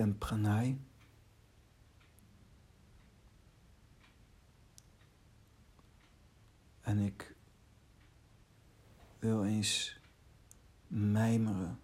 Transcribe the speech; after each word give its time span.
ben 0.00 0.18
Pranay. 0.18 0.78
En 6.80 6.98
ik 6.98 7.34
wil 9.18 9.44
eens 9.44 10.00
mijmeren 10.86 11.80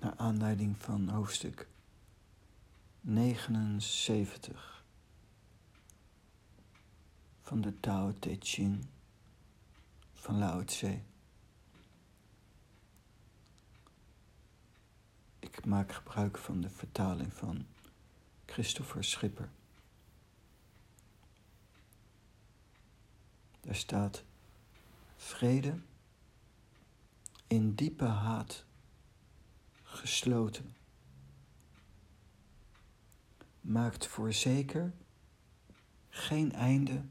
naar 0.00 0.16
aanleiding 0.16 0.78
van 0.78 1.08
hoofdstuk 1.08 1.68
79 3.00 4.84
van 7.40 7.60
de 7.60 7.80
Tao 7.80 8.12
Te 8.12 8.36
Ching 8.40 8.86
van 10.12 10.38
Lao 10.38 10.64
Tse. 10.64 11.00
Ik 15.44 15.64
maak 15.64 15.92
gebruik 15.92 16.38
van 16.38 16.60
de 16.60 16.70
vertaling 16.70 17.34
van 17.34 17.66
Christopher 18.46 19.04
Schipper. 19.04 19.48
Daar 23.60 23.74
staat 23.74 24.24
vrede 25.16 25.78
in 27.46 27.74
diepe 27.74 28.04
haat 28.04 28.64
gesloten. 29.82 30.76
Maakt 33.60 34.06
voorzeker 34.06 34.92
geen 36.08 36.52
einde 36.52 37.04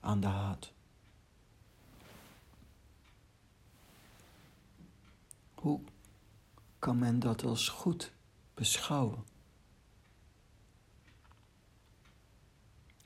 aan 0.00 0.20
de 0.20 0.26
haat. 0.26 0.72
Hoe 5.54 5.80
kan 6.84 6.98
men 6.98 7.18
dat 7.18 7.42
als 7.44 7.68
goed 7.68 8.12
beschouwen? 8.54 9.24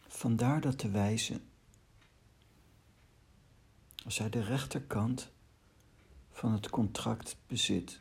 Vandaar 0.06 0.60
dat 0.60 0.80
de 0.80 0.90
wijze, 0.90 1.40
als 4.04 4.18
hij 4.18 4.30
de 4.30 4.42
rechterkant 4.42 5.30
van 6.30 6.52
het 6.52 6.70
contract 6.70 7.36
bezit, 7.46 8.00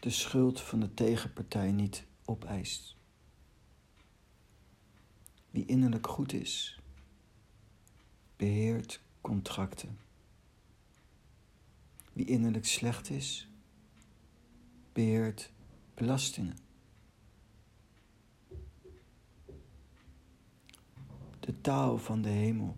de 0.00 0.10
schuld 0.10 0.60
van 0.60 0.80
de 0.80 0.94
tegenpartij 0.94 1.72
niet 1.72 2.06
opeist. 2.24 2.96
Wie 5.50 5.66
innerlijk 5.66 6.06
goed 6.06 6.32
is, 6.32 6.80
beheert 8.36 9.00
contracten. 9.20 9.98
Wie 12.12 12.26
innerlijk 12.26 12.66
slecht 12.66 13.10
is, 13.10 13.45
beheert 14.96 15.50
belastingen. 15.94 16.56
De 21.40 21.60
taal 21.60 21.98
van 21.98 22.22
de 22.22 22.28
hemel 22.28 22.76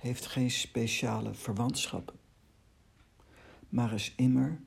heeft 0.00 0.26
geen 0.26 0.50
speciale 0.50 1.34
verwantschappen, 1.34 2.18
maar 3.68 3.92
is 3.92 4.14
immer 4.14 4.60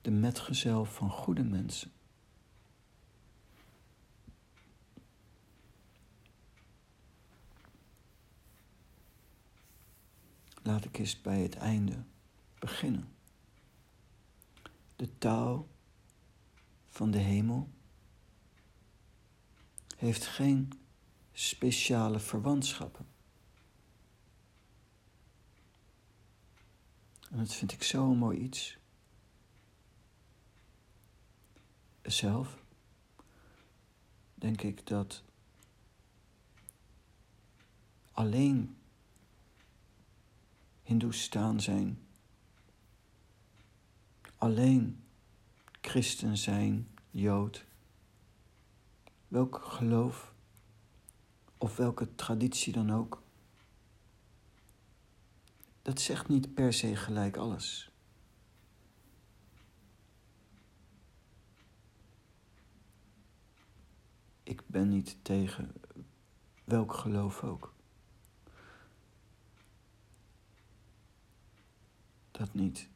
de 0.00 0.10
metgezel 0.10 0.84
van 0.84 1.10
goede 1.10 1.44
mensen. 1.44 1.92
Laat 10.62 10.84
ik 10.84 10.98
eens 10.98 11.20
bij 11.20 11.42
het 11.42 11.56
einde 11.56 12.04
beginnen. 12.58 13.15
De 14.96 15.18
taal 15.18 15.68
van 16.86 17.10
de 17.10 17.18
hemel 17.18 17.70
heeft 19.96 20.26
geen 20.26 20.72
speciale 21.32 22.18
verwantschappen. 22.18 23.06
En 27.30 27.38
dat 27.38 27.54
vind 27.54 27.72
ik 27.72 27.82
zo'n 27.82 28.18
mooi 28.18 28.38
iets. 28.38 28.78
Zelf 32.02 32.64
denk 34.34 34.62
ik 34.62 34.86
dat 34.86 35.22
alleen 38.12 38.76
Hindoestaan 40.82 41.60
zijn, 41.60 42.05
alleen 44.36 45.04
christen 45.80 46.36
zijn, 46.36 46.88
jood, 47.10 47.64
welk 49.28 49.64
geloof 49.64 50.34
of 51.58 51.76
welke 51.76 52.14
traditie 52.14 52.72
dan 52.72 52.92
ook, 52.92 53.22
dat 55.82 56.00
zegt 56.00 56.28
niet 56.28 56.54
per 56.54 56.72
se 56.72 56.96
gelijk 56.96 57.36
alles. 57.36 57.90
Ik 64.42 64.62
ben 64.66 64.88
niet 64.88 65.18
tegen 65.22 65.72
welk 66.64 66.94
geloof 66.94 67.42
ook. 67.42 67.74
Dat 72.30 72.54
niet. 72.54 72.88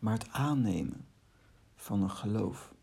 Maar 0.00 0.12
het 0.12 0.28
aannemen 0.28 1.06
van 1.74 2.02
een 2.02 2.10
geloof 2.10 2.74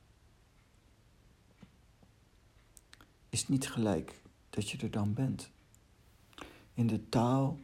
is 3.29 3.47
niet 3.47 3.69
gelijk 3.69 4.21
dat 4.49 4.69
je 4.69 4.77
er 4.77 4.91
dan 4.91 5.13
bent. 5.13 5.51
In 6.73 6.87
de 6.87 7.09
taal, 7.09 7.59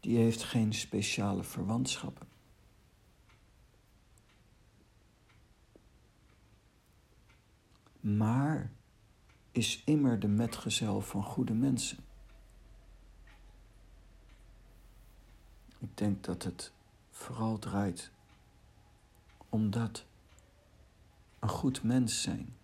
die 0.00 0.16
heeft 0.16 0.42
geen 0.42 0.74
speciale 0.74 1.42
verwantschappen. 1.42 2.26
Maar 8.00 8.70
is 9.50 9.82
immer 9.84 10.20
de 10.20 10.28
metgezel 10.28 11.00
van 11.00 11.22
goede 11.22 11.54
mensen. 11.54 11.98
Ik 15.78 15.96
denk 15.96 16.24
dat 16.24 16.42
het 16.42 16.72
vooral 17.18 17.58
draait 17.58 18.10
om 19.48 19.70
dat 19.70 20.04
een 21.38 21.48
goed 21.48 21.82
mens 21.82 22.22
zijn. 22.22 22.56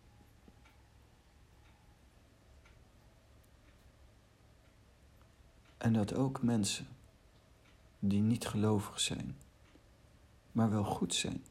En 5.76 5.93
dat 5.93 6.14
ook 6.14 6.43
mensen 6.43 6.88
die 7.98 8.20
niet 8.20 8.47
gelovig 8.47 9.00
zijn, 9.00 9.37
maar 10.53 10.70
wel 10.70 10.84
goed 10.84 11.14
zijn. 11.14 11.44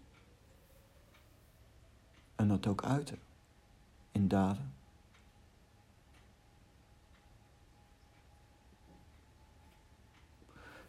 En 2.35 2.47
dat 2.47 2.67
ook 2.67 2.83
uiten 2.83 3.19
in 4.11 4.27
daden. 4.27 4.73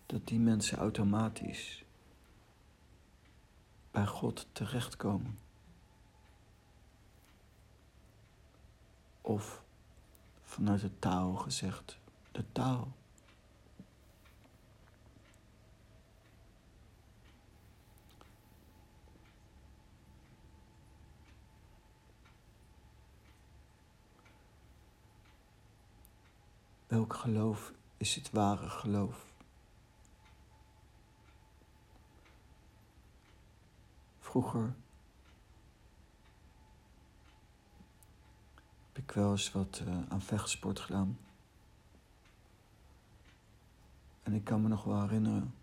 Dat 0.06 0.26
die 0.26 0.38
mensen 0.38 0.78
automatisch 0.78 1.83
bij 3.94 4.06
God 4.06 4.46
terechtkomen. 4.52 5.38
Of 9.20 9.62
vanuit 10.42 10.80
de 10.80 10.98
taal 10.98 11.34
gezegd, 11.34 11.98
de 12.32 12.44
taal. 12.52 12.92
Welk 26.86 27.14
geloof 27.14 27.72
is 27.96 28.14
het 28.14 28.30
ware 28.30 28.68
geloof? 28.68 29.33
vroeger 34.34 34.74
heb 38.92 39.02
ik 39.02 39.10
wel 39.10 39.30
eens 39.30 39.52
wat 39.52 39.82
eh, 39.86 40.00
aan 40.08 40.22
vechtsport 40.22 40.80
gedaan. 40.80 41.18
En 44.22 44.32
ik 44.32 44.44
kan 44.44 44.62
me 44.62 44.68
nog 44.68 44.84
wel 44.84 45.00
herinneren. 45.00 45.54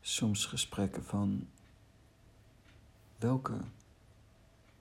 Soms 0.00 0.46
gesprekken 0.46 1.04
van 1.04 1.48
welke 3.16 3.60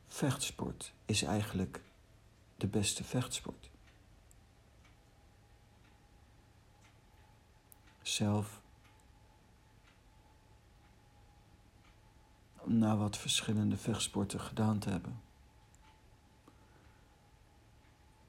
vechtsport 0.07 0.93
is 1.05 1.23
eigenlijk 1.23 1.83
de 2.55 2.67
beste 2.67 3.03
vechtsport? 3.03 3.69
Zelf 8.01 8.62
na 12.65 12.97
wat 12.97 13.17
verschillende 13.17 13.77
vechtsporten 13.77 14.39
gedaan 14.39 14.79
te 14.79 14.89
hebben, 14.89 15.21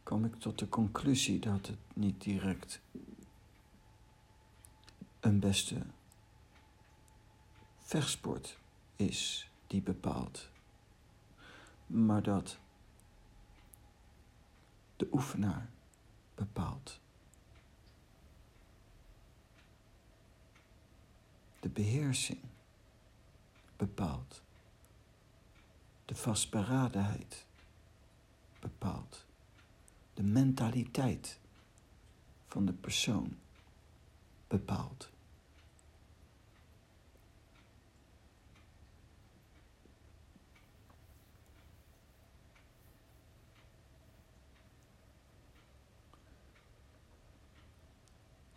kwam 0.02 0.24
ik 0.24 0.34
tot 0.34 0.58
de 0.58 0.68
conclusie 0.68 1.38
dat 1.38 1.66
het 1.66 1.78
niet 1.94 2.22
direct 2.22 2.80
een 5.20 5.40
beste 5.40 5.86
vechtsport 7.78 8.58
is 8.96 9.50
die 9.66 9.82
bepaalt, 9.82 10.48
maar 11.86 12.22
dat 12.22 12.58
de 14.96 15.08
oefenaar 15.12 15.70
bepaalt. 16.34 17.00
De 21.60 21.68
beheersing 21.68 22.40
bepaalt. 23.76 24.42
De 26.04 26.14
vastberadenheid 26.14 27.46
bepaalt. 28.60 29.24
De 30.14 30.22
mentaliteit 30.22 31.38
van 32.46 32.64
de 32.64 32.72
persoon 32.72 33.38
bepaalt. 34.48 35.12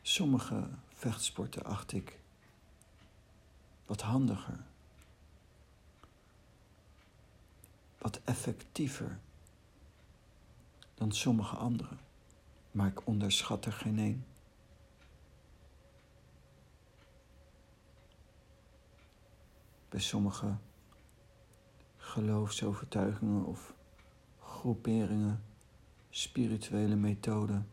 Sommige 0.01 0.69
vechtsporten 0.93 1.63
acht 1.63 1.91
ik 1.93 2.19
wat 3.85 4.01
handiger, 4.01 4.66
wat 8.07 8.21
effectiever 8.24 9.19
dan 10.94 11.12
sommige 11.12 11.56
andere, 11.56 11.95
maar 12.71 12.88
ik 12.88 13.07
onderschat 13.07 13.65
er 13.65 13.74
geen 13.74 13.98
een. 13.98 14.25
Bij 19.89 20.00
sommige 20.00 20.57
geloofsovertuigingen 21.98 23.45
of 23.45 23.74
groeperingen, 24.39 25.44
spirituele 26.09 26.95
methoden 26.95 27.69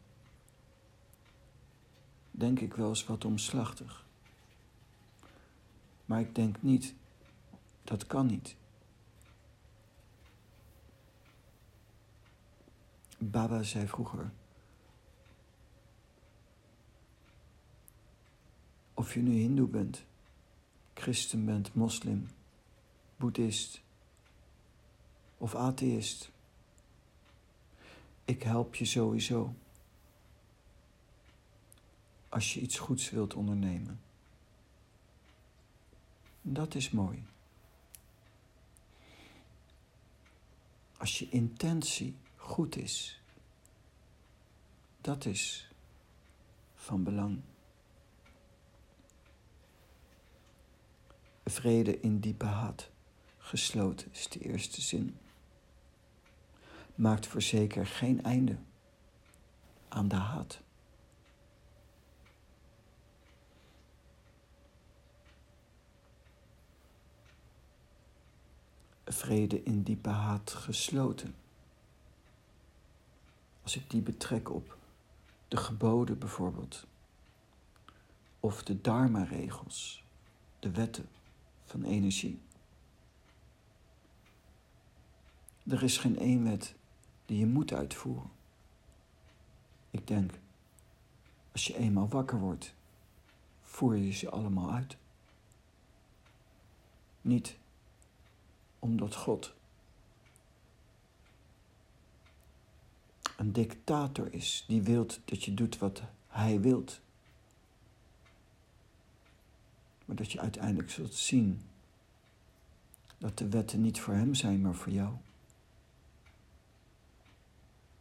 denk 2.30 2.60
ik 2.60 2.74
wel 2.74 2.88
eens 2.88 3.06
wat 3.06 3.24
omslachtig. 3.24 4.06
Maar 6.04 6.20
ik 6.20 6.34
denk 6.34 6.62
niet, 6.62 6.94
dat 7.84 8.06
kan 8.06 8.26
niet. 8.26 8.56
Baba 13.30 13.62
zei 13.62 13.86
vroeger, 13.86 14.32
of 18.94 19.14
je 19.14 19.20
nu 19.20 19.32
hindoe 19.32 19.68
bent, 19.68 20.04
christen 20.94 21.44
bent, 21.44 21.74
moslim, 21.74 22.28
boeddhist 23.16 23.82
of 25.38 25.54
atheïst, 25.54 26.30
ik 28.24 28.42
help 28.42 28.74
je 28.74 28.84
sowieso 28.84 29.54
als 32.28 32.54
je 32.54 32.60
iets 32.60 32.78
goeds 32.78 33.10
wilt 33.10 33.34
ondernemen. 33.34 34.00
Dat 36.42 36.74
is 36.74 36.90
mooi. 36.90 37.24
Als 40.96 41.18
je 41.18 41.28
intentie 41.28 42.16
goed 42.44 42.76
is, 42.76 43.20
dat 45.00 45.24
is 45.24 45.68
van 46.74 47.02
belang. 47.02 47.40
Vrede 51.44 52.00
in 52.00 52.20
diepe 52.20 52.44
haat, 52.44 52.90
gesloten 53.38 54.12
is 54.12 54.28
de 54.28 54.38
eerste 54.38 54.80
zin. 54.80 55.18
Maakt 56.94 57.26
voorzeker 57.26 57.86
geen 57.86 58.22
einde 58.22 58.58
aan 59.88 60.08
de 60.08 60.16
haat. 60.16 60.62
vrede 69.04 69.62
in 69.62 69.82
diepe 69.82 70.08
haat 70.08 70.50
gesloten. 70.50 71.43
Als 73.64 73.76
ik 73.76 73.90
die 73.90 74.02
betrek 74.02 74.50
op 74.50 74.76
de 75.48 75.56
geboden 75.56 76.18
bijvoorbeeld, 76.18 76.86
of 78.40 78.62
de 78.62 78.80
dharma-regels, 78.80 80.04
de 80.58 80.70
wetten 80.70 81.08
van 81.64 81.82
energie. 81.82 82.40
Er 85.66 85.82
is 85.82 85.98
geen 85.98 86.18
één 86.18 86.44
wet 86.44 86.74
die 87.26 87.38
je 87.38 87.46
moet 87.46 87.72
uitvoeren. 87.72 88.30
Ik 89.90 90.06
denk, 90.06 90.32
als 91.52 91.66
je 91.66 91.76
eenmaal 91.76 92.08
wakker 92.08 92.38
wordt, 92.38 92.74
voer 93.62 93.96
je 93.96 94.12
ze 94.12 94.30
allemaal 94.30 94.72
uit. 94.72 94.96
Niet 97.20 97.56
omdat 98.78 99.14
God 99.14 99.54
een 103.36 103.52
dictator 103.52 104.32
is 104.32 104.64
die 104.66 104.82
wilt 104.82 105.20
dat 105.24 105.44
je 105.44 105.54
doet 105.54 105.78
wat 105.78 106.02
hij 106.28 106.60
wilt. 106.60 107.00
Maar 110.04 110.16
dat 110.16 110.32
je 110.32 110.40
uiteindelijk 110.40 110.90
zult 110.90 111.14
zien 111.14 111.62
dat 113.18 113.38
de 113.38 113.48
wetten 113.48 113.80
niet 113.80 114.00
voor 114.00 114.14
hem 114.14 114.34
zijn, 114.34 114.60
maar 114.60 114.74
voor 114.74 114.92
jou. 114.92 115.14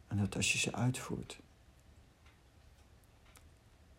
En 0.06 0.16
dat 0.16 0.36
als 0.36 0.52
je 0.52 0.58
ze 0.58 0.72
uitvoert, 0.72 1.38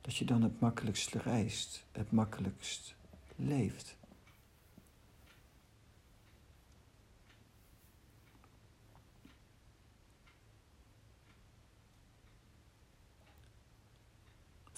dat 0.01 0.15
je 0.15 0.25
dan 0.25 0.42
het 0.42 0.60
makkelijkst 0.60 1.13
reist, 1.13 1.84
het 1.92 2.12
makkelijkst 2.12 2.96
leeft. 3.36 3.96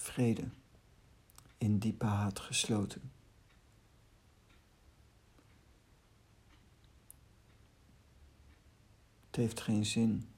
Vrede 0.08 0.48
in 1.58 1.78
diepe 1.78 2.04
haat 2.04 2.38
gesloten. 2.38 3.12
Het 9.26 9.36
heeft 9.36 9.60
geen 9.60 9.86
zin 9.86 10.28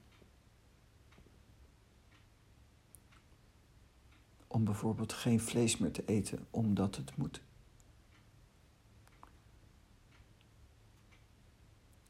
om 4.47 4.65
bijvoorbeeld 4.65 5.13
geen 5.13 5.41
vlees 5.41 5.77
meer 5.77 5.93
te 5.93 6.05
eten 6.05 6.47
omdat 6.51 6.97
het 6.97 7.17
moet. 7.17 7.43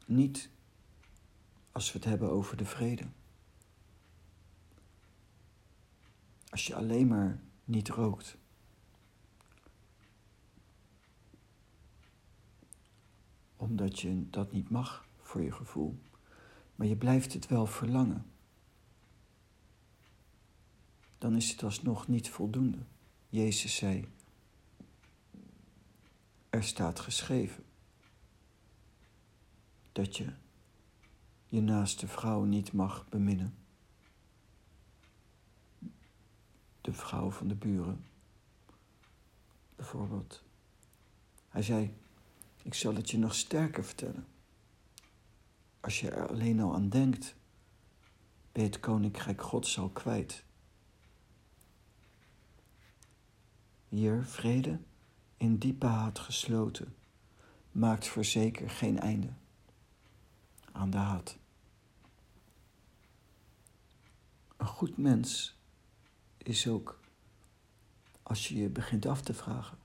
Niet 0.05 0.49
als 1.71 1.91
we 1.91 1.97
het 1.97 2.07
hebben 2.07 2.29
over 2.29 2.57
de 2.57 2.65
vrede. 2.65 3.07
Als 6.49 6.67
je 6.67 6.75
alleen 6.75 7.07
maar 7.07 7.41
niet 7.71 7.89
rookt. 7.89 8.37
Omdat 13.55 13.99
je 13.99 14.29
dat 14.29 14.51
niet 14.51 14.69
mag 14.69 15.05
voor 15.21 15.41
je 15.41 15.51
gevoel. 15.51 15.99
Maar 16.75 16.87
je 16.87 16.95
blijft 16.95 17.33
het 17.33 17.47
wel 17.47 17.65
verlangen. 17.65 18.25
Dan 21.17 21.35
is 21.35 21.51
het 21.51 21.63
alsnog 21.63 22.07
niet 22.07 22.29
voldoende. 22.29 22.79
Jezus 23.29 23.75
zei, 23.75 24.07
er 26.49 26.63
staat 26.63 26.99
geschreven 26.99 27.63
dat 29.91 30.17
je 30.17 30.33
je 31.47 31.61
naaste 31.61 32.07
vrouw 32.07 32.43
niet 32.43 32.73
mag 32.73 33.09
beminnen. 33.09 33.60
Vrouw 36.93 37.31
van 37.31 37.47
de 37.47 37.55
buren. 37.55 38.05
Bijvoorbeeld. 39.75 40.43
Hij 41.47 41.61
zei, 41.61 41.93
ik 42.63 42.73
zal 42.73 42.95
het 42.95 43.09
je 43.09 43.17
nog 43.17 43.35
sterker 43.35 43.83
vertellen. 43.83 44.27
Als 45.79 45.99
je 45.99 46.09
er 46.09 46.27
alleen 46.27 46.59
al 46.59 46.73
aan 46.73 46.89
denkt, 46.89 47.35
ben 48.51 48.63
je 48.63 48.69
het 48.69 48.79
koninkrijk 48.79 49.41
Gods 49.41 49.79
al 49.79 49.89
kwijt. 49.89 50.43
Hier 53.89 54.23
vrede 54.23 54.79
in 55.37 55.57
diepe 55.57 55.85
haat 55.85 56.19
gesloten, 56.19 56.95
maakt 57.71 58.07
voorzeker 58.07 58.69
geen 58.69 58.99
einde 58.99 59.33
aan 60.71 60.89
de 60.89 60.97
haat. 60.97 61.37
Een 64.57 64.67
goed 64.67 64.97
mens 64.97 65.60
is 66.43 66.67
ook 66.67 66.99
als 68.23 68.47
je 68.47 68.55
je 68.55 68.69
begint 68.69 69.05
af 69.05 69.21
te 69.21 69.33
vragen 69.33 69.77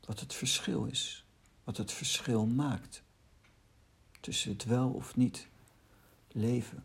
wat 0.00 0.20
het 0.20 0.34
verschil 0.34 0.84
is, 0.84 1.24
wat 1.64 1.76
het 1.76 1.92
verschil 1.92 2.46
maakt 2.46 3.02
tussen 4.20 4.52
het 4.52 4.64
wel 4.64 4.90
of 4.90 5.16
niet 5.16 5.48
leven 6.28 6.84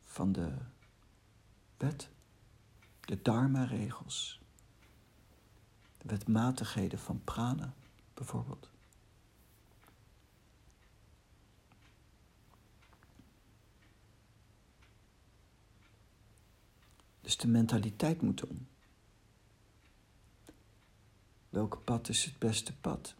van 0.00 0.32
de 0.32 0.52
wet, 1.76 2.08
de 3.00 3.22
dharma-regels, 3.22 4.40
de 5.98 6.08
wetmatigheden 6.08 6.98
van 6.98 7.24
prana 7.24 7.74
bijvoorbeeld. 8.14 8.69
Dus 17.30 17.38
de 17.38 17.48
mentaliteit 17.48 18.22
moet 18.22 18.46
om. 18.46 18.66
Welke 21.48 21.78
pad 21.78 22.08
is 22.08 22.24
het 22.24 22.38
beste 22.38 22.76
pad? 22.76 23.14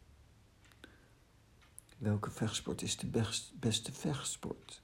Welke 1.99 2.31
vechtsport 2.31 2.83
is 2.83 2.97
de 2.97 3.07
best, 3.07 3.53
beste 3.59 3.93
vechtsport? 3.93 4.83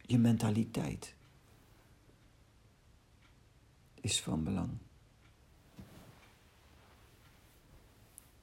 Je 0.00 0.18
mentaliteit 0.18 1.14
is 3.94 4.20
van 4.20 4.44
belang. 4.44 4.70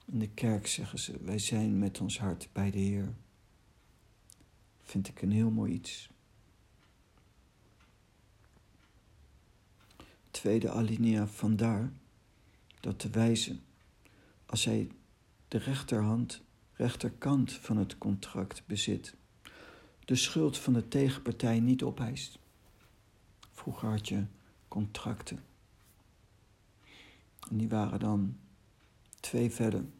In 0.04 0.18
de 0.18 0.28
kerk 0.28 0.66
zeggen 0.66 0.98
ze: 0.98 1.18
Wij 1.20 1.38
zijn 1.38 1.78
met 1.78 2.00
ons 2.00 2.18
hart 2.18 2.48
bij 2.52 2.70
de 2.70 2.78
Heer. 2.78 3.14
Vind 4.82 5.08
ik 5.08 5.22
een 5.22 5.32
heel 5.32 5.50
mooi 5.50 5.72
iets. 5.72 6.10
Tweede 10.38 10.70
alinea 10.70 11.26
vandaar 11.26 11.92
dat 12.80 13.00
de 13.00 13.10
wijze, 13.10 13.56
als 14.46 14.64
hij 14.64 14.90
de 15.48 15.58
rechterhand, 15.58 16.42
rechterkant 16.72 17.52
van 17.52 17.76
het 17.76 17.98
contract 17.98 18.62
bezit, 18.66 19.14
de 20.04 20.14
schuld 20.14 20.58
van 20.58 20.72
de 20.72 20.88
tegenpartij 20.88 21.60
niet 21.60 21.82
opeist. 21.82 22.38
Vroeger 23.52 23.88
had 23.88 24.08
je 24.08 24.24
contracten. 24.68 25.44
En 27.50 27.56
die 27.56 27.68
waren 27.68 28.00
dan 28.00 28.36
twee 29.20 29.50
vellen, 29.50 29.94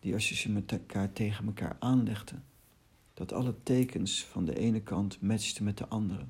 die 0.00 0.14
als 0.14 0.28
je 0.28 0.34
ze 0.34 0.50
met 0.50 0.72
elkaar 0.72 1.12
tegen 1.12 1.46
elkaar 1.46 1.76
aanlegde, 1.78 2.36
dat 3.14 3.32
alle 3.32 3.54
tekens 3.62 4.24
van 4.24 4.44
de 4.44 4.58
ene 4.58 4.80
kant 4.80 5.20
matchten 5.20 5.64
met 5.64 5.78
de 5.78 5.86
andere. 5.86 6.26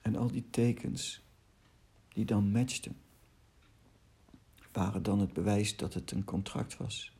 En 0.00 0.16
al 0.16 0.30
die 0.30 0.50
tekens 0.50 1.22
die 2.08 2.24
dan 2.24 2.50
matchten, 2.50 2.96
waren 4.72 5.02
dan 5.02 5.18
het 5.18 5.32
bewijs 5.32 5.76
dat 5.76 5.94
het 5.94 6.10
een 6.10 6.24
contract 6.24 6.76
was. 6.76 7.12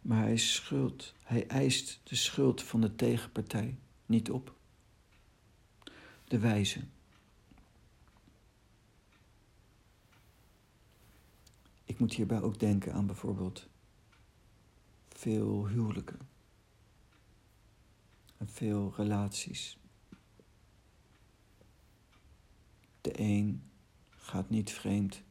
Maar 0.00 0.22
hij, 0.22 0.36
schuld, 0.36 1.14
hij 1.22 1.46
eist 1.46 2.00
de 2.04 2.16
schuld 2.16 2.62
van 2.62 2.80
de 2.80 2.94
tegenpartij 2.94 3.78
niet 4.06 4.30
op. 4.30 4.54
De 6.24 6.38
wijze. 6.38 6.80
Ik 11.84 11.98
moet 11.98 12.14
hierbij 12.14 12.40
ook 12.40 12.58
denken 12.58 12.92
aan 12.92 13.06
bijvoorbeeld 13.06 13.69
veel 15.20 15.66
huwelijken 15.66 16.18
en 18.36 18.48
veel 18.48 18.92
relaties. 18.96 19.78
De 23.00 23.20
een 23.20 23.70
gaat 24.08 24.50
niet 24.50 24.72
vreemd 24.72 25.22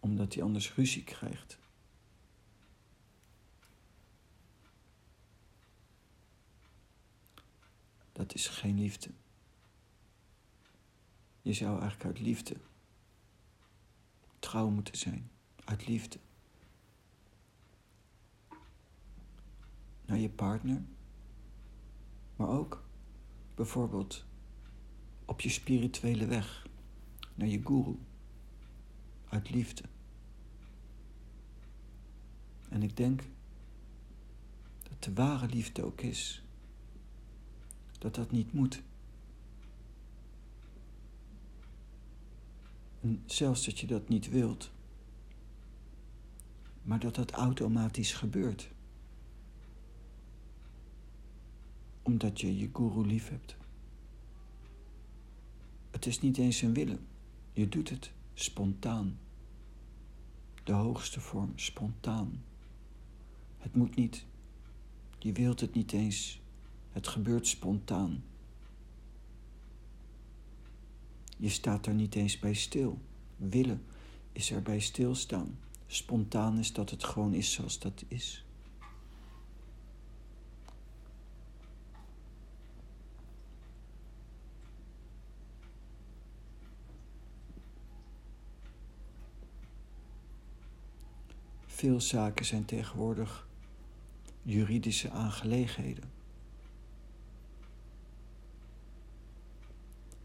omdat 0.00 0.34
hij 0.34 0.42
anders 0.42 0.74
ruzie 0.74 1.04
krijgt. 1.04 1.58
Dat 8.12 8.34
is 8.34 8.48
geen 8.48 8.78
liefde. 8.78 9.10
Je 11.42 11.52
zou 11.52 11.80
eigenlijk 11.80 12.04
uit 12.04 12.20
liefde 12.20 12.56
trouw 14.38 14.68
moeten 14.68 14.96
zijn. 14.96 15.30
Uit 15.64 15.86
liefde. 15.86 16.18
Naar 20.10 20.18
je 20.18 20.30
partner. 20.30 20.82
Maar 22.36 22.48
ook 22.48 22.84
bijvoorbeeld 23.54 24.24
op 25.24 25.40
je 25.40 25.48
spirituele 25.48 26.26
weg. 26.26 26.66
Naar 27.34 27.48
je 27.48 27.60
guru. 27.64 27.98
Uit 29.28 29.50
liefde. 29.50 29.82
En 32.68 32.82
ik 32.82 32.96
denk 32.96 33.22
dat 34.88 35.02
de 35.04 35.12
ware 35.12 35.48
liefde 35.48 35.84
ook 35.84 36.00
is 36.00 36.44
dat 37.98 38.14
dat 38.14 38.30
niet 38.30 38.52
moet. 38.52 38.82
En 43.00 43.22
zelfs 43.26 43.64
dat 43.64 43.78
je 43.78 43.86
dat 43.86 44.08
niet 44.08 44.28
wilt, 44.28 44.70
maar 46.82 46.98
dat 46.98 47.14
dat 47.14 47.30
automatisch 47.30 48.12
gebeurt. 48.12 48.70
Omdat 52.10 52.40
je 52.40 52.58
je 52.58 52.70
guru 52.72 53.06
lief 53.06 53.28
hebt. 53.28 53.56
Het 55.90 56.06
is 56.06 56.20
niet 56.20 56.38
eens 56.38 56.62
een 56.62 56.74
willen, 56.74 57.06
je 57.52 57.68
doet 57.68 57.90
het 57.90 58.12
spontaan. 58.34 59.18
De 60.64 60.72
hoogste 60.72 61.20
vorm, 61.20 61.52
spontaan. 61.54 62.44
Het 63.58 63.76
moet 63.76 63.96
niet. 63.96 64.24
Je 65.18 65.32
wilt 65.32 65.60
het 65.60 65.74
niet 65.74 65.92
eens. 65.92 66.40
Het 66.92 67.08
gebeurt 67.08 67.46
spontaan. 67.46 68.24
Je 71.36 71.48
staat 71.48 71.86
er 71.86 71.94
niet 71.94 72.14
eens 72.14 72.38
bij 72.38 72.54
stil. 72.54 72.98
Willen 73.36 73.82
is 74.32 74.50
er 74.50 74.62
bij 74.62 74.80
stilstaan. 74.80 75.58
Spontaan 75.86 76.58
is 76.58 76.72
dat 76.72 76.90
het 76.90 77.04
gewoon 77.04 77.34
is 77.34 77.52
zoals 77.52 77.78
dat 77.78 78.04
is. 78.08 78.44
Veel 91.80 92.00
zaken 92.00 92.44
zijn 92.44 92.64
tegenwoordig 92.64 93.48
juridische 94.42 95.10
aangelegenheden. 95.10 96.10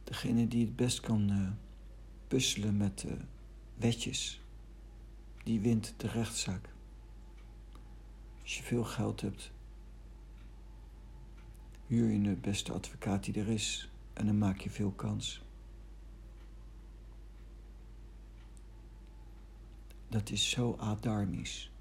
degene 0.04 0.48
die 0.48 0.66
het 0.66 0.76
best 0.76 1.00
kan 1.00 1.32
uh, 1.32 1.50
puzzelen 2.28 2.78
met 2.78 3.04
uh, 3.08 3.14
wetjes, 3.76 4.42
die 5.44 5.60
wint 5.60 5.94
de 5.98 6.08
rechtszaak. 6.08 6.70
Als 8.42 8.58
je 8.58 8.64
veel 8.64 8.84
geld 8.84 9.22
hebt, 9.22 9.52
huur 11.88 12.10
je 12.12 12.22
de 12.22 12.36
beste 12.36 12.72
advocaat 12.72 13.24
die 13.24 13.40
er 13.40 13.48
is 13.48 13.90
en 14.14 14.26
dan 14.26 14.38
maak 14.38 14.60
je 14.60 14.70
veel 14.70 14.92
kans. 14.92 15.45
Dat 20.16 20.30
is 20.30 20.50
zo 20.50 20.76
adarmisch. 20.80 21.72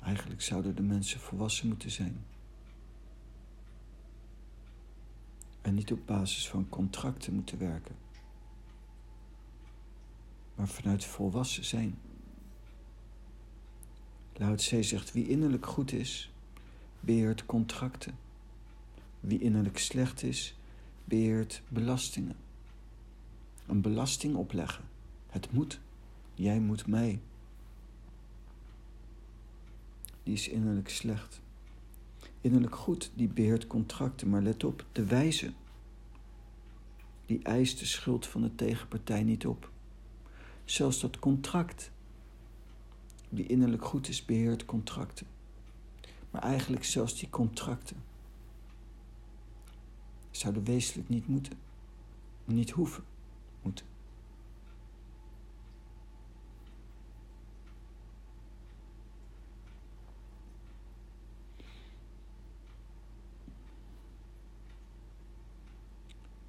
Eigenlijk 0.00 0.42
zouden 0.42 0.74
de 0.76 0.82
mensen 0.82 1.20
volwassen 1.20 1.68
moeten 1.68 1.90
zijn. 1.90 2.24
en 5.62 5.74
niet 5.74 5.92
op 5.92 6.06
basis 6.06 6.48
van 6.48 6.68
contracten 6.68 7.34
moeten 7.34 7.58
werken, 7.58 7.94
maar 10.54 10.68
vanuit 10.68 11.04
volwassen 11.04 11.64
zijn. 11.64 11.98
Lao 14.32 14.54
Tse 14.54 14.82
zegt, 14.82 15.12
wie 15.12 15.28
innerlijk 15.28 15.66
goed 15.66 15.92
is, 15.92 16.32
beheert 17.00 17.46
contracten. 17.46 18.18
Wie 19.20 19.40
innerlijk 19.40 19.78
slecht 19.78 20.22
is, 20.22 20.56
beheert 21.04 21.62
belastingen. 21.68 22.36
Een 23.66 23.80
belasting 23.80 24.34
opleggen. 24.34 24.84
Het 25.26 25.52
moet. 25.52 25.80
Jij 26.34 26.60
moet 26.60 26.86
mij. 26.86 27.20
die 30.24 30.34
is 30.34 30.48
innerlijk 30.48 30.88
slecht. 30.88 31.40
Innerlijk 32.40 32.74
goed, 32.74 33.10
die 33.14 33.28
beheert 33.28 33.66
contracten, 33.66 34.28
maar 34.28 34.42
let 34.42 34.64
op, 34.64 34.84
de 34.92 35.04
wijze, 35.04 35.52
die 37.26 37.42
eist 37.42 37.78
de 37.78 37.86
schuld 37.86 38.26
van 38.26 38.42
de 38.42 38.54
tegenpartij 38.54 39.22
niet 39.22 39.46
op. 39.46 39.70
Zelfs 40.64 41.00
dat 41.00 41.18
contract, 41.18 41.90
die 43.28 43.46
innerlijk 43.46 43.84
goed 43.84 44.08
is, 44.08 44.24
beheert 44.24 44.64
contracten. 44.64 45.26
Maar 46.30 46.42
eigenlijk 46.42 46.84
zelfs 46.84 47.18
die 47.18 47.30
contracten 47.30 47.96
zouden 50.30 50.64
wezenlijk 50.64 51.08
niet 51.08 51.26
moeten, 51.26 51.58
niet 52.44 52.70
hoeven 52.70 53.04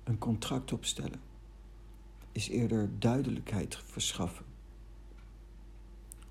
Een 0.03 0.17
contract 0.17 0.73
opstellen 0.73 1.21
is 2.31 2.49
eerder 2.49 2.99
duidelijkheid 2.99 3.77
verschaffen 3.77 4.45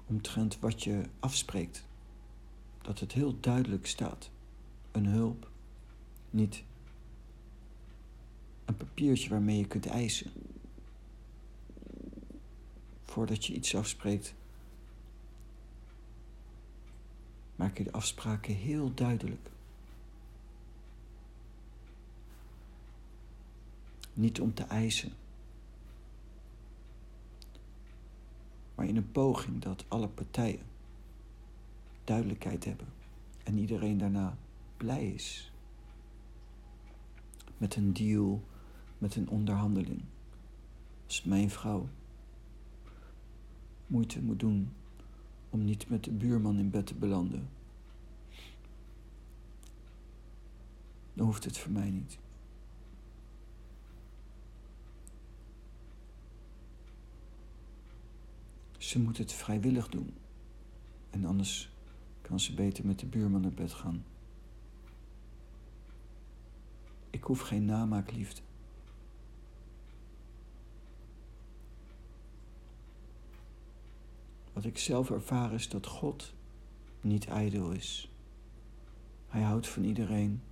omtrent 0.06 0.58
wat 0.60 0.82
je 0.82 1.02
afspreekt. 1.20 1.86
Dat 2.82 3.00
het 3.00 3.12
heel 3.12 3.40
duidelijk 3.40 3.86
staat. 3.86 4.30
Een 4.92 5.06
hulp, 5.06 5.50
niet 6.30 6.64
een 8.64 8.76
papiertje 8.76 9.28
waarmee 9.28 9.58
je 9.58 9.66
kunt 9.66 9.86
eisen. 9.86 10.32
Voordat 13.14 13.44
je 13.44 13.54
iets 13.54 13.74
afspreekt, 13.74 14.34
maak 17.56 17.78
je 17.78 17.84
de 17.84 17.92
afspraken 17.92 18.54
heel 18.54 18.94
duidelijk. 18.94 19.50
Niet 24.12 24.40
om 24.40 24.54
te 24.54 24.62
eisen, 24.62 25.12
maar 28.74 28.86
in 28.86 28.96
een 28.96 29.12
poging 29.12 29.62
dat 29.62 29.84
alle 29.88 30.08
partijen 30.08 30.66
duidelijkheid 32.04 32.64
hebben 32.64 32.88
en 33.44 33.58
iedereen 33.58 33.98
daarna 33.98 34.36
blij 34.76 35.06
is 35.06 35.52
met 37.56 37.76
een 37.76 37.92
deal, 37.92 38.42
met 38.98 39.16
een 39.16 39.28
onderhandeling. 39.28 40.02
Als 41.06 41.22
mijn 41.22 41.50
vrouw 41.50 41.88
moeite 43.86 44.22
moet 44.22 44.40
doen 44.40 44.72
om 45.50 45.64
niet 45.64 45.88
met 45.88 46.04
de 46.04 46.10
buurman 46.10 46.58
in 46.58 46.70
bed 46.70 46.86
te 46.86 46.94
belanden, 46.94 47.48
dan 51.14 51.26
hoeft 51.26 51.44
het 51.44 51.58
voor 51.58 51.72
mij 51.72 51.90
niet. 51.90 52.18
Ze 58.78 59.00
moet 59.00 59.18
het 59.18 59.32
vrijwillig 59.32 59.88
doen. 59.88 60.14
En 61.10 61.24
anders 61.24 61.72
kan 62.22 62.40
ze 62.40 62.54
beter 62.54 62.86
met 62.86 62.98
de 62.98 63.06
buurman 63.06 63.40
naar 63.40 63.52
bed 63.52 63.72
gaan. 63.72 64.04
Ik 67.10 67.22
hoef 67.22 67.40
geen 67.40 67.64
namaakliefde. 67.64 68.40
Wat 74.54 74.64
ik 74.64 74.78
zelf 74.78 75.10
ervaar 75.10 75.52
is 75.52 75.68
dat 75.68 75.86
God 75.86 76.32
niet 77.00 77.26
ijdel 77.26 77.70
is. 77.70 78.10
Hij 79.28 79.42
houdt 79.42 79.68
van 79.68 79.84
iedereen. 79.84 80.42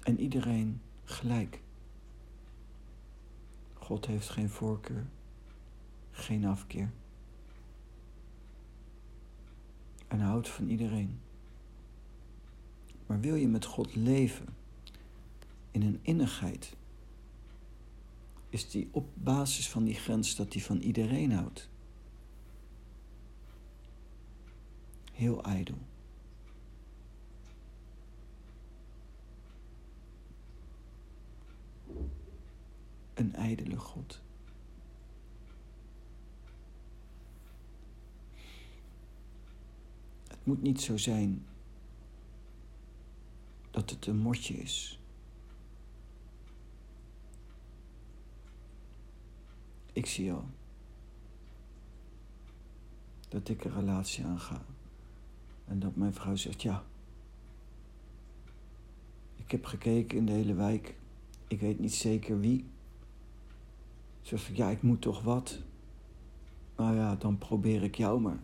En 0.00 0.20
iedereen 0.20 0.80
gelijk. 1.04 1.60
God 3.74 4.06
heeft 4.06 4.28
geen 4.28 4.50
voorkeur 4.50 5.06
geen 6.14 6.44
afkeer. 6.44 6.92
En 10.08 10.20
houdt 10.20 10.48
van 10.48 10.68
iedereen. 10.68 11.20
Maar 13.06 13.20
wil 13.20 13.34
je 13.34 13.48
met 13.48 13.64
God 13.64 13.94
leven 13.94 14.46
in 15.70 15.82
een 15.82 15.98
innigheid, 16.02 16.76
is 18.48 18.70
die 18.70 18.88
op 18.90 19.08
basis 19.14 19.68
van 19.68 19.84
die 19.84 19.94
grens 19.94 20.36
dat 20.36 20.52
hij 20.52 20.62
van 20.62 20.78
iedereen 20.78 21.32
houdt. 21.32 21.68
Heel 25.14 25.42
ijdel. 25.42 25.78
Een 33.14 33.34
ijdele 33.34 33.76
God. 33.76 34.22
moet 40.44 40.62
niet 40.62 40.80
zo 40.80 40.96
zijn 40.96 41.46
dat 43.70 43.90
het 43.90 44.06
een 44.06 44.18
motje 44.18 44.54
is. 44.54 44.98
Ik 49.92 50.06
zie 50.06 50.32
al 50.32 50.44
dat 53.28 53.48
ik 53.48 53.64
een 53.64 53.74
relatie 53.74 54.24
aanga 54.24 54.64
en 55.64 55.78
dat 55.78 55.96
mijn 55.96 56.14
vrouw 56.14 56.36
zegt 56.36 56.62
ja. 56.62 56.84
Ik 59.34 59.50
heb 59.50 59.64
gekeken 59.64 60.18
in 60.18 60.26
de 60.26 60.32
hele 60.32 60.54
wijk. 60.54 60.96
Ik 61.48 61.60
weet 61.60 61.78
niet 61.78 61.94
zeker 61.94 62.40
wie. 62.40 62.66
Ze 64.22 64.36
zegt 64.36 64.56
ja, 64.56 64.68
ik 64.68 64.82
moet 64.82 65.00
toch 65.00 65.22
wat. 65.22 65.58
Nou 66.76 66.96
ja, 66.96 67.16
dan 67.16 67.38
probeer 67.38 67.82
ik 67.82 67.94
jou 67.94 68.20
maar 68.20 68.38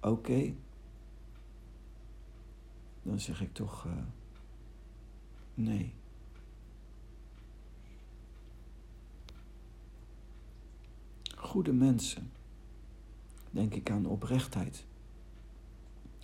oké. 0.00 0.54
Dan 3.02 3.20
zeg 3.20 3.40
ik 3.40 3.52
toch 3.52 3.84
uh, 3.84 3.92
nee. 5.54 5.92
Goede 11.36 11.72
mensen, 11.72 12.30
denk 13.50 13.74
ik 13.74 13.90
aan 13.90 14.06
oprechtheid. 14.06 14.84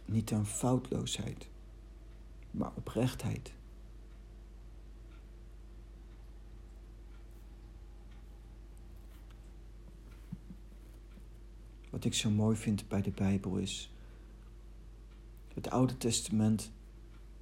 Niet 0.08 0.32
aan 0.32 0.46
foutloosheid, 0.46 1.48
maar 2.50 2.72
oprechtheid. 2.74 3.52
Wat 11.90 12.04
ik 12.04 12.14
zo 12.14 12.30
mooi 12.30 12.56
vind 12.56 12.88
bij 12.88 13.02
de 13.02 13.10
Bijbel 13.10 13.56
is. 13.56 13.92
Het 15.54 15.70
Oude 15.70 15.96
Testament 15.96 16.72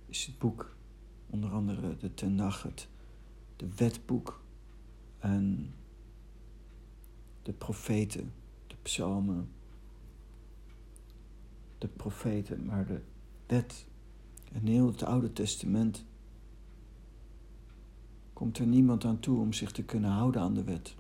is 0.06 0.26
het 0.26 0.38
boek, 0.38 0.76
onder 1.26 1.50
andere 1.50 1.96
de 1.96 2.14
Tenach, 2.14 2.62
het 2.62 2.88
de 3.56 3.68
wetboek 3.76 4.42
en 5.18 5.74
de 7.42 7.52
profeten, 7.52 8.32
de 8.66 8.76
psalmen, 8.82 9.50
de 11.78 11.88
profeten, 11.88 12.64
maar 12.64 12.86
de 12.86 13.00
wet 13.46 13.86
en 14.52 14.66
heel 14.66 14.86
het 14.86 15.02
Oude 15.02 15.32
Testament 15.32 16.04
komt 18.32 18.58
er 18.58 18.66
niemand 18.66 19.04
aan 19.04 19.20
toe 19.20 19.40
om 19.40 19.52
zich 19.52 19.72
te 19.72 19.82
kunnen 19.84 20.10
houden 20.10 20.40
aan 20.40 20.54
de 20.54 20.64
wet. 20.64 20.94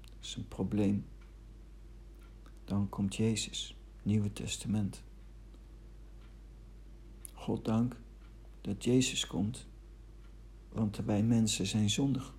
Dat 0.00 0.16
is 0.20 0.36
een 0.36 0.48
probleem. 0.48 1.06
Dan 2.64 2.88
komt 2.88 3.16
Jezus, 3.16 3.76
Nieuwe 4.02 4.32
Testament. 4.32 5.02
God 7.32 7.64
dank 7.64 7.96
dat 8.60 8.84
Jezus 8.84 9.26
komt, 9.26 9.66
want 10.72 10.96
wij 10.96 11.22
mensen 11.22 11.66
zijn 11.66 11.90
zondig. 11.90 12.34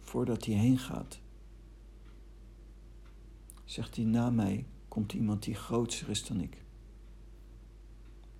Voordat 0.00 0.44
hij 0.44 0.54
heen 0.54 0.78
gaat, 0.78 1.21
zegt 3.72 3.96
hij: 3.96 4.04
Na 4.04 4.30
mij 4.30 4.66
komt 4.88 5.12
iemand 5.12 5.42
die 5.42 5.54
groter 5.54 6.08
is 6.08 6.26
dan 6.26 6.40
ik. 6.40 6.64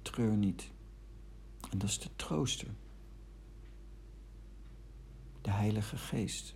Treur 0.03 0.37
niet. 0.37 0.71
En 1.71 1.79
dat 1.79 1.88
is 1.88 1.99
de 1.99 2.09
trooster 2.16 2.68
de 5.40 5.51
Heilige 5.51 5.97
Geest. 5.97 6.55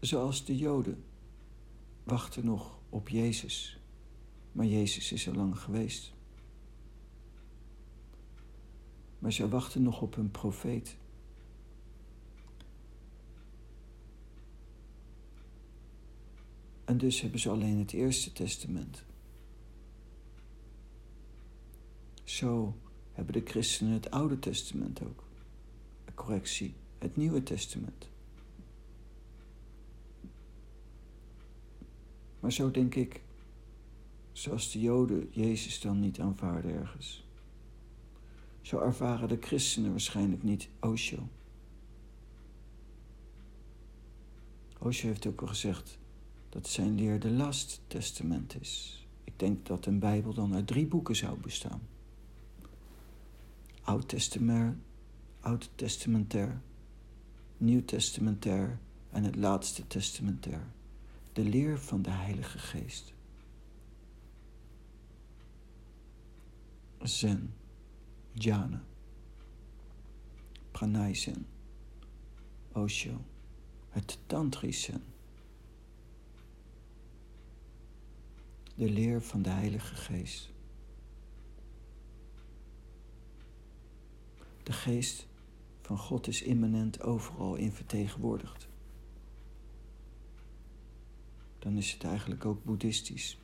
Zoals 0.00 0.44
de 0.44 0.56
Joden 0.56 1.04
wachten 2.04 2.44
nog 2.44 2.78
op 2.88 3.08
Jezus, 3.08 3.78
maar 4.52 4.66
Jezus 4.66 5.12
is 5.12 5.26
er 5.26 5.36
lang 5.36 5.58
geweest. 5.58 6.14
maar 9.24 9.32
zij 9.32 9.48
wachten 9.48 9.82
nog 9.82 10.00
op 10.00 10.14
hun 10.14 10.30
profeet. 10.30 10.96
En 16.84 16.98
dus 16.98 17.20
hebben 17.20 17.40
ze 17.40 17.50
alleen 17.50 17.78
het 17.78 17.92
Eerste 17.92 18.32
Testament. 18.32 19.04
Zo 22.24 22.76
hebben 23.12 23.32
de 23.32 23.50
christenen 23.50 23.92
het 23.92 24.10
Oude 24.10 24.38
Testament 24.38 25.02
ook. 25.02 25.24
Correctie, 26.14 26.74
het 26.98 27.16
Nieuwe 27.16 27.42
Testament. 27.42 28.08
Maar 32.40 32.52
zo 32.52 32.70
denk 32.70 32.94
ik, 32.94 33.22
zoals 34.32 34.72
de 34.72 34.80
Joden 34.80 35.28
Jezus 35.30 35.80
dan 35.80 36.00
niet 36.00 36.20
aanvaarden 36.20 36.74
ergens. 36.74 37.26
Zo 38.60 38.78
ervaren 38.78 39.28
de 39.28 39.38
christenen 39.40 39.90
waarschijnlijk 39.90 40.42
niet 40.42 40.68
Osho. 40.80 41.28
Osho 44.78 45.06
heeft 45.06 45.26
ook 45.26 45.40
al 45.40 45.46
gezegd 45.46 45.98
dat 46.54 46.68
zijn 46.68 46.94
leer 46.94 47.20
de 47.20 47.30
last 47.30 47.80
testament 47.86 48.60
is. 48.60 49.06
Ik 49.24 49.38
denk 49.38 49.66
dat 49.66 49.86
een 49.86 49.98
Bijbel 49.98 50.34
dan 50.34 50.54
uit 50.54 50.66
drie 50.66 50.86
boeken 50.86 51.16
zou 51.16 51.40
bestaan. 51.40 51.82
Oud 53.82 54.08
Testament, 54.08 54.76
Oud 55.40 55.70
Testamentair, 55.74 56.60
Nieuw 57.56 57.84
Testamentair 57.84 58.78
en 59.10 59.24
het 59.24 59.36
Laatste 59.36 59.86
Testamentair. 59.86 60.66
De 61.32 61.44
leer 61.44 61.78
van 61.78 62.02
de 62.02 62.10
Heilige 62.10 62.58
Geest. 62.58 63.12
Zen, 67.02 67.54
Jhana, 68.32 68.84
Pranay 70.70 71.14
Zen, 71.14 71.46
Osho, 72.72 73.24
het 73.90 74.18
Tantrisch 74.26 74.82
Zen. 74.82 75.13
De 78.74 78.90
leer 78.90 79.22
van 79.22 79.42
de 79.42 79.50
Heilige 79.50 79.94
Geest. 79.94 80.52
De 84.62 84.72
geest 84.72 85.26
van 85.80 85.98
God 85.98 86.26
is 86.26 86.42
immanent 86.42 87.02
overal 87.02 87.54
in 87.54 87.72
vertegenwoordigd. 87.72 88.68
Dan 91.58 91.76
is 91.76 91.92
het 91.92 92.04
eigenlijk 92.04 92.44
ook 92.44 92.64
boeddhistisch. 92.64 93.38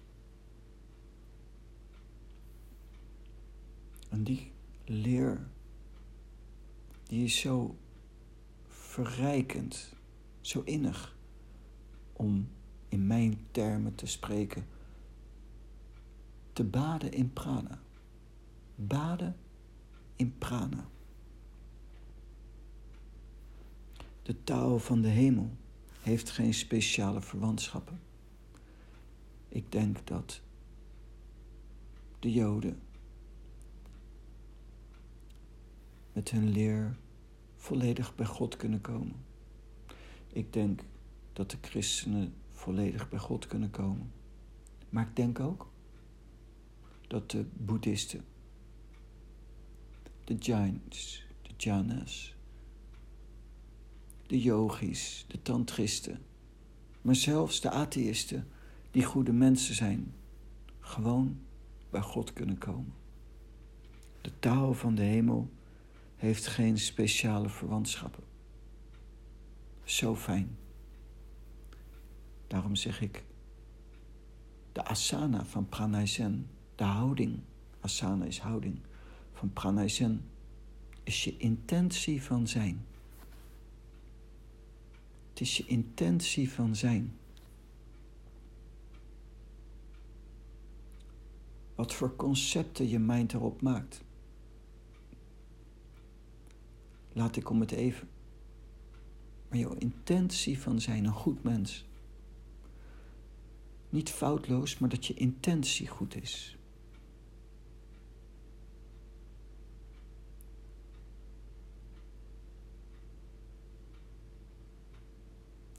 En 4.09 4.25
die 4.25 4.53
leer, 4.85 5.49
die 7.03 7.25
is 7.25 7.41
zo 7.41 7.77
verrijkend, 8.67 9.95
zo 10.41 10.63
innig, 10.65 11.17
om 12.13 12.49
in 12.89 13.07
mijn 13.07 13.47
termen 13.51 13.95
te 13.95 14.07
spreken, 14.07 14.67
te 16.53 16.65
baden 16.65 17.13
in 17.13 17.33
prana. 17.33 17.79
Baden 18.75 19.37
in 20.17 20.39
prana. 20.39 20.89
De 24.23 24.45
taal 24.45 24.79
van 24.79 25.01
de 25.01 25.09
hemel 25.09 25.51
heeft 26.01 26.31
geen 26.31 26.55
speciale 26.55 27.21
verwantschappen. 27.21 28.01
Ik 29.49 29.73
denk 29.73 30.07
dat 30.07 30.41
de 32.19 32.33
Joden 32.33 32.81
met 36.13 36.31
hun 36.31 36.49
leer 36.49 36.97
volledig 37.57 38.15
bij 38.15 38.27
God 38.27 38.57
kunnen 38.57 38.81
komen. 38.81 39.25
Ik 40.33 40.53
denk 40.53 40.81
dat 41.33 41.51
de 41.51 41.59
christenen 41.61 42.35
volledig 42.51 43.09
bij 43.09 43.19
God 43.19 43.47
kunnen 43.47 43.71
komen. 43.71 44.13
Maar 44.89 45.07
ik 45.09 45.17
denk 45.17 45.41
ook 45.41 45.70
dat 47.11 47.31
de 47.31 47.45
boeddhisten, 47.53 48.25
de 50.25 50.35
Jains, 50.35 51.27
de 51.43 51.51
Jainas, 51.57 52.35
de 54.27 54.41
yogis, 54.41 55.25
de 55.29 55.43
tantristen, 55.43 56.19
maar 57.03 57.15
zelfs 57.15 57.61
de 57.61 57.71
atheïsten, 57.71 58.49
die 58.91 59.05
goede 59.05 59.33
mensen 59.33 59.75
zijn, 59.75 60.15
gewoon 60.81 61.41
bij 61.91 62.01
God 62.01 62.33
kunnen 62.33 62.59
komen. 62.59 62.93
De 64.21 64.39
taal 64.39 64.75
van 64.75 64.95
de 64.95 65.03
hemel 65.03 65.51
heeft 66.17 66.47
geen 66.47 66.79
speciale 66.79 67.49
verwantschappen. 67.49 68.25
Zo 69.85 70.17
fijn. 70.17 70.59
Daarom 72.47 72.75
zeg 72.75 73.01
ik, 73.01 73.25
de 74.73 74.85
asana 74.85 75.45
van 75.45 75.69
pranay 75.69 76.07
de 76.81 76.87
houding, 76.87 77.41
asana 77.81 78.25
is 78.25 78.39
houding, 78.39 78.79
van 79.33 79.53
pranay 79.53 79.89
zen, 79.89 80.25
is 81.03 81.25
je 81.25 81.37
intentie 81.37 82.23
van 82.23 82.49
zijn. 82.49 82.87
Het 85.31 85.41
is 85.41 85.57
je 85.57 85.67
intentie 85.67 86.51
van 86.51 86.77
zijn. 86.77 87.17
Wat 91.75 91.95
voor 91.95 92.17
concepten 92.17 92.89
je 92.89 92.99
mind 92.99 93.33
erop 93.33 93.63
maakt. 93.63 94.05
Laat 97.13 97.37
ik 97.37 97.51
om 97.51 97.61
het 97.61 97.71
even. 97.71 98.09
Maar 99.49 99.59
jouw 99.59 99.75
intentie 99.75 100.59
van 100.59 100.81
zijn 100.81 101.05
een 101.05 101.13
goed 101.13 101.43
mens. 101.43 101.85
Niet 103.89 104.11
foutloos, 104.11 104.79
maar 104.79 104.89
dat 104.89 105.07
je 105.07 105.15
intentie 105.15 105.89
goed 105.89 106.23
is. 106.23 106.59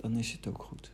Dan 0.02 0.18
is 0.18 0.32
het 0.32 0.48
ook 0.48 0.64
goed. 0.64 0.92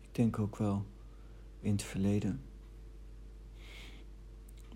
Ik 0.00 0.16
denk 0.16 0.38
ook 0.38 0.56
wel 0.56 0.84
in 1.60 1.72
het 1.72 1.82
verleden 1.82 2.42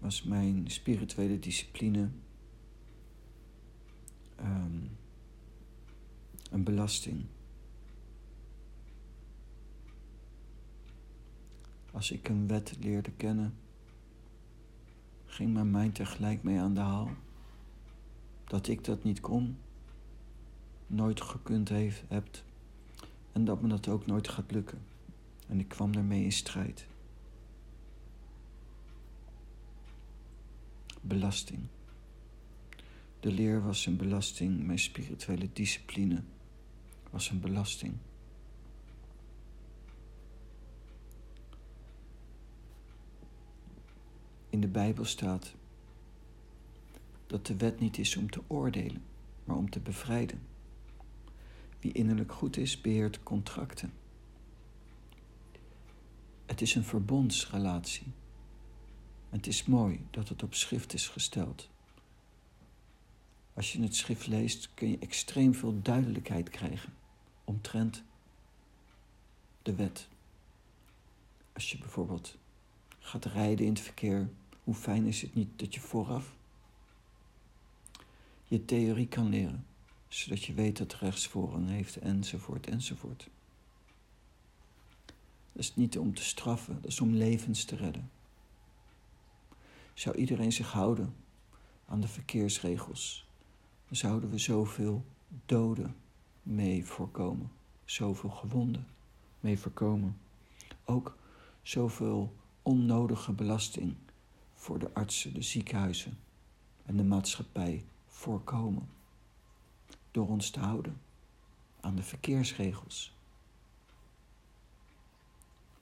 was 0.01 0.23
mijn 0.23 0.71
spirituele 0.71 1.39
discipline 1.39 2.09
um, 4.41 4.91
een 6.51 6.65
belasting. 6.65 7.25
Als 11.93 12.11
ik 12.11 12.29
een 12.29 12.47
wet 12.47 12.77
leerde 12.81 13.11
kennen, 13.11 13.55
ging 15.25 15.53
mijn 15.53 15.71
mind 15.71 15.95
tegelijk 15.95 16.43
mee 16.43 16.61
aan 16.61 16.75
de 16.75 16.81
haal. 16.81 17.11
Dat 18.45 18.69
ik 18.69 18.85
dat 18.85 19.05
niet 19.05 19.21
kon, 19.21 19.59
nooit 20.87 21.21
gekund 21.21 21.69
heeft, 21.69 22.03
hebt 22.09 22.45
en 23.33 23.45
dat 23.45 23.63
me 23.63 23.69
dat 23.69 23.89
ook 23.89 24.07
nooit 24.07 24.29
gaat 24.29 24.51
lukken. 24.51 24.79
En 25.49 25.61
ik 25.61 25.69
kwam 25.69 25.93
daarmee 25.93 26.25
in 26.25 26.33
strijd. 26.33 26.87
Belasting. 31.01 31.67
De 33.25 33.33
leer 33.33 33.63
was 33.63 33.87
een 33.87 33.97
belasting, 33.97 34.63
mijn 34.67 34.79
spirituele 34.79 35.49
discipline 35.53 36.23
was 37.11 37.31
een 37.31 37.41
belasting. 37.41 37.95
In 44.51 44.61
de 44.61 44.69
Bijbel 44.69 45.05
staat 45.05 45.55
dat 47.27 47.47
de 47.47 47.57
wet 47.57 47.81
niet 47.81 47.99
is 47.99 48.17
om 48.17 48.31
te 48.31 48.43
oordelen, 48.47 49.03
maar 49.45 49.57
om 49.57 49.71
te 49.71 49.81
bevrijden. 49.81 50.41
Wie 51.81 51.93
innerlijk 51.93 52.33
goed 52.33 52.57
is, 52.57 52.81
beheert 52.81 53.23
contracten. 53.23 53.93
Het 56.47 56.61
is 56.61 56.75
een 56.75 56.85
verbondsrelatie. 56.85 58.07
Het 59.29 59.47
is 59.47 59.65
mooi 59.65 60.07
dat 60.11 60.29
het 60.29 60.43
op 60.43 60.55
schrift 60.55 60.95
is 60.95 61.09
gesteld. 61.09 61.73
Als 63.55 63.73
je 63.73 63.83
het 63.83 63.97
schrift 63.97 64.27
leest, 64.27 64.71
kun 64.75 64.91
je 64.91 64.99
extreem 64.99 65.55
veel 65.55 65.83
duidelijkheid 65.83 66.51
krijgen 66.51 66.95
omtrent 67.45 68.03
de 69.63 69.75
wet. 69.75 70.09
Als 71.53 71.71
je 71.71 71.79
bijvoorbeeld 71.79 72.37
gaat 72.99 73.25
rijden 73.25 73.67
in 73.67 73.73
het 73.73 73.83
verkeer, 73.83 74.29
hoe 74.65 74.75
fijn 74.75 75.07
is 75.07 75.23
het 75.23 75.35
niet 75.35 75.59
dat 75.59 75.75
je 75.75 75.81
vooraf 75.81 76.35
je 78.55 78.65
theorie 78.65 79.09
kan 79.09 79.29
leren, 79.29 79.67
zodat 80.09 80.45
je 80.45 80.55
weet 80.55 80.77
dat 80.77 80.95
rechts 80.95 81.27
voorrang 81.27 81.69
heeft, 81.69 81.97
enzovoort, 81.97 82.67
enzovoort. 82.67 83.29
Dat 85.53 85.63
is 85.63 85.77
niet 85.77 85.99
om 85.99 86.15
te 86.15 86.25
straffen, 86.25 86.75
dat 86.75 86.91
is 86.91 87.01
om 87.01 87.15
levens 87.15 87.65
te 87.65 87.77
redden. 87.77 88.11
Zou 89.95 90.17
iedereen 90.17 90.53
zich 90.53 90.73
houden 90.73 91.15
aan 91.87 92.01
de 92.01 92.09
verkeersregels, 92.09 93.24
zouden 93.97 94.31
we 94.31 94.39
zoveel 94.39 95.05
doden 95.47 95.97
mee 96.43 96.85
voorkomen, 96.85 97.53
zoveel 97.85 98.31
gewonden 98.31 98.87
mee 99.41 99.59
voorkomen. 99.59 100.19
Ook 100.85 101.17
zoveel 101.63 102.35
onnodige 102.63 103.33
belasting 103.33 103.95
voor 104.55 104.79
de 104.79 104.95
artsen, 104.95 105.35
de 105.35 105.43
ziekenhuizen 105.43 106.19
en 106.85 106.97
de 106.97 107.05
maatschappij 107.05 107.85
voorkomen. 108.07 108.89
Door 110.11 110.29
ons 110.29 110.51
te 110.51 110.61
houden 110.61 111.01
aan 111.81 111.97
de 111.97 112.03
verkeersregels. 112.03 113.17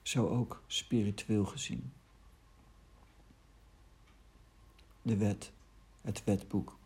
Zo 0.01 0.27
ook 0.27 0.63
spiritueel 0.67 1.45
gezien. 1.45 1.93
De 5.01 5.17
wet, 5.17 5.51
het 6.01 6.23
wetboek, 6.23 6.77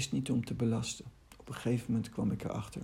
is 0.00 0.10
niet 0.10 0.30
om 0.30 0.44
te 0.44 0.54
belasten. 0.54 1.04
Op 1.36 1.48
een 1.48 1.54
gegeven 1.54 1.92
moment 1.92 2.10
kwam 2.10 2.30
ik 2.30 2.44
erachter. 2.44 2.80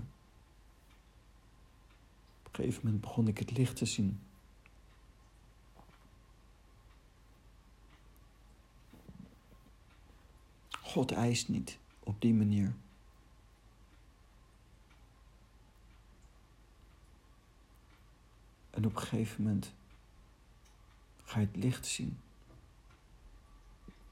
Op 2.43 2.49
een 2.49 2.55
gegeven 2.55 2.81
moment 2.85 3.01
begon 3.01 3.29
ik 3.29 3.39
het 3.39 3.51
licht 3.51 3.77
te 3.77 3.87
zien. 3.87 4.21
God 10.71 11.13
eist 11.13 11.49
niet 11.49 11.79
op 12.01 12.21
die 12.21 12.35
manier. 12.35 12.75
En 18.71 18.85
op 18.87 18.97
een 18.97 19.03
gegeven 19.03 19.43
moment 19.43 19.73
ga 21.25 21.41
je 21.41 21.47
het 21.47 21.57
licht 21.57 21.87
zien. 21.87 22.19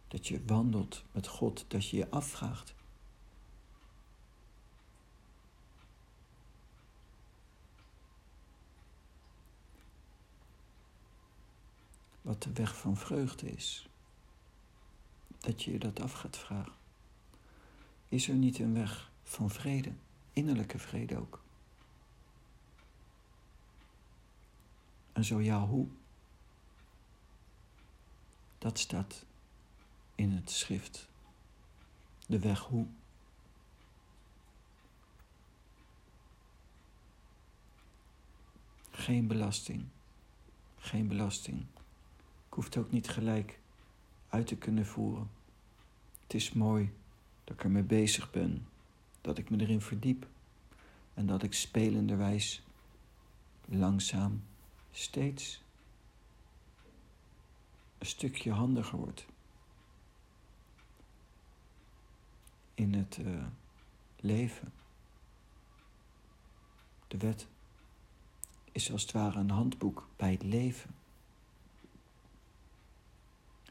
Dat 0.08 0.28
je 0.28 0.44
wandelt 0.46 1.04
met 1.12 1.26
God, 1.26 1.64
dat 1.68 1.88
je 1.88 1.96
je 1.96 2.10
afvraagt. 2.10 2.74
Wat 12.24 12.42
de 12.42 12.52
weg 12.52 12.76
van 12.76 12.96
vreugde 12.96 13.50
is 13.50 13.88
dat 15.38 15.62
je 15.62 15.72
je 15.72 15.78
dat 15.78 16.00
af 16.00 16.12
gaat 16.12 16.36
vragen. 16.36 16.72
Is 18.08 18.28
er 18.28 18.34
niet 18.34 18.58
een 18.58 18.74
weg 18.74 19.10
van 19.22 19.50
vrede, 19.50 19.92
innerlijke 20.32 20.78
vrede 20.78 21.18
ook? 21.18 21.42
En 25.12 25.24
zo 25.24 25.40
ja, 25.40 25.66
hoe? 25.66 25.86
Dat 28.58 28.78
staat 28.78 29.24
in 30.14 30.30
het 30.30 30.50
schrift. 30.50 31.08
De 32.26 32.38
weg 32.38 32.60
hoe. 32.60 32.86
Geen 38.90 39.26
belasting. 39.26 39.84
Geen 40.78 41.08
belasting. 41.08 41.66
Ik 42.54 42.60
hoef 42.60 42.68
het 42.74 42.84
ook 42.84 42.90
niet 42.90 43.08
gelijk 43.08 43.58
uit 44.28 44.46
te 44.46 44.56
kunnen 44.56 44.86
voeren. 44.86 45.30
Het 46.22 46.34
is 46.34 46.52
mooi 46.52 46.92
dat 47.44 47.54
ik 47.56 47.64
ermee 47.64 47.82
bezig 47.82 48.30
ben, 48.30 48.68
dat 49.20 49.38
ik 49.38 49.50
me 49.50 49.60
erin 49.60 49.80
verdiep 49.80 50.26
en 51.14 51.26
dat 51.26 51.42
ik 51.42 51.54
spelenderwijs 51.54 52.62
langzaam 53.64 54.42
steeds 54.90 55.62
een 57.98 58.06
stukje 58.06 58.50
handiger 58.52 58.98
word 58.98 59.26
in 62.74 62.94
het 62.94 63.18
uh, 63.20 63.46
leven. 64.16 64.72
De 67.08 67.16
wet 67.16 67.46
is 68.72 68.92
als 68.92 69.02
het 69.02 69.12
ware 69.12 69.38
een 69.38 69.50
handboek 69.50 70.08
bij 70.16 70.32
het 70.32 70.42
leven. 70.42 70.94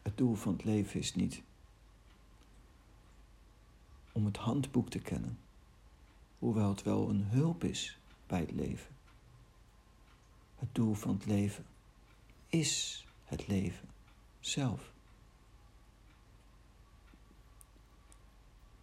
Het 0.04 0.18
doel 0.18 0.36
van 0.36 0.54
het 0.54 0.64
leven 0.64 1.00
is 1.00 1.16
niet 1.16 1.44
om 4.12 4.26
het 4.26 4.38
handboek 4.38 4.90
te 4.90 5.00
kennen, 5.00 5.40
hoewel 6.40 6.70
het 6.70 6.84
wel 6.84 7.10
een 7.10 7.24
hulp 7.24 7.64
is 7.64 7.98
bij 8.28 8.40
het 8.40 8.52
leven. 8.52 8.96
Het 10.56 10.76
doel 10.76 10.94
van 10.94 11.14
het 11.14 11.26
leven 11.26 11.66
is 12.48 13.06
het 13.24 13.48
leven 13.48 13.90
zelf. 14.40 14.92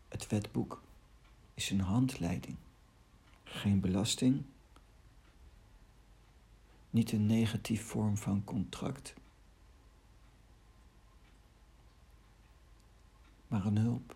Het 0.08 0.26
wetboek 0.26 0.82
is 1.54 1.70
een 1.70 1.80
handleiding, 1.80 2.56
geen 3.44 3.80
belasting, 3.80 4.42
niet 6.90 7.12
een 7.12 7.26
negatief 7.26 7.84
vorm 7.84 8.16
van 8.16 8.44
contract. 8.44 9.14
Maar 13.50 13.64
een 13.64 13.78
hulp. 13.78 14.14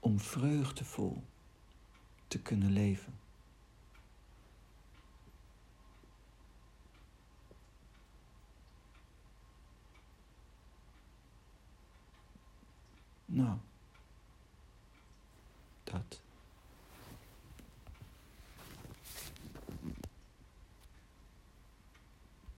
Om 0.00 0.20
vreugdevol 0.20 1.22
te 2.28 2.42
kunnen 2.42 2.72
leven. 2.72 3.18
Nou, 13.26 13.58
dat. 15.84 16.20